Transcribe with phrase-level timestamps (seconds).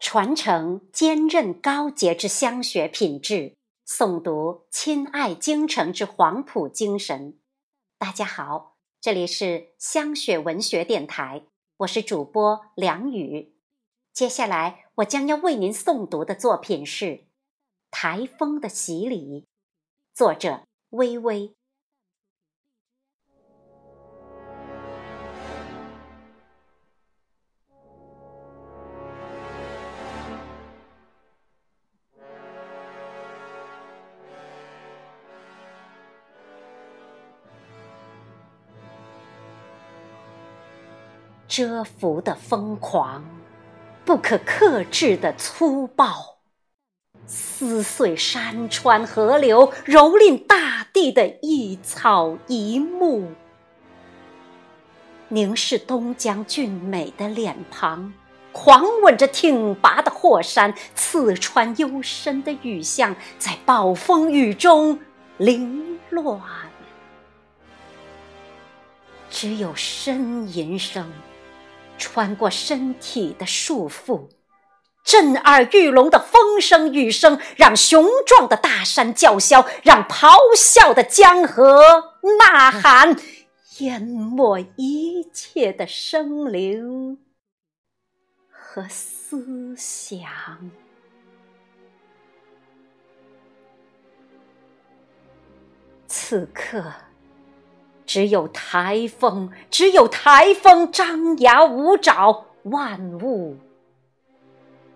[0.00, 7.36] 传承坚韧高洁之香学品质，诵读亲爱京城之黄埔精神。
[7.98, 11.42] 大家好，这里是香雪文学电台，
[11.78, 13.56] 我是主播梁宇。
[14.12, 17.04] 接下来我将要为您诵读的作品是
[17.90, 19.42] 《台风的洗礼》，
[20.14, 21.57] 作者微微。
[41.48, 43.24] 蛰伏的疯狂，
[44.04, 46.36] 不可克制的粗暴，
[47.26, 53.32] 撕碎山川河流，蹂躏大地的一草一木，
[55.28, 58.12] 凝视东江俊美的脸庞，
[58.52, 64.98] 狂吻着挺拔的霍山，刺穿幽深的雨巷，在暴风雨中
[65.38, 66.38] 凌乱，
[69.30, 71.10] 只有呻吟声。
[71.98, 74.28] 穿过身体的束缚，
[75.04, 83.16] 震耳欲聋的风声雨声，让雄壮的大山叫嚣，让咆哮的江河呐喊，
[83.80, 87.18] 淹没一切的生灵
[88.50, 90.70] 和思想。
[96.06, 96.92] 此刻。
[98.08, 103.54] 只有台风，只有台风张牙舞爪，万物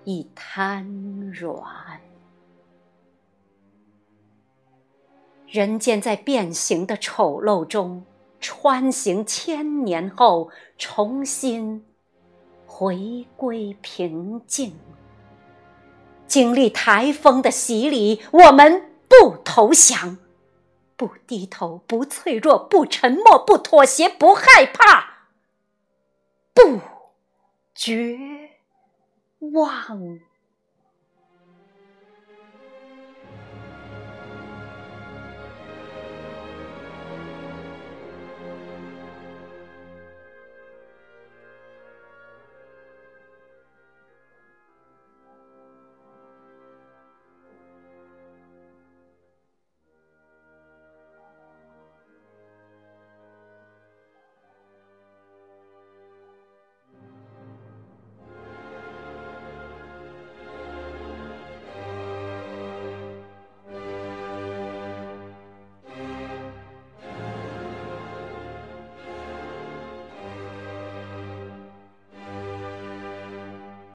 [0.05, 1.62] 已瘫软。
[5.46, 8.02] 人间在变形的丑陋中
[8.40, 11.84] 穿行千年后，重新
[12.66, 14.72] 回归平静。
[16.27, 20.16] 经历台风的洗礼，我们不投降。
[21.03, 25.27] 不低头，不脆弱，不沉默，不妥协，不害怕，
[26.55, 26.80] 不
[27.74, 28.17] 绝
[29.41, 30.20] 望。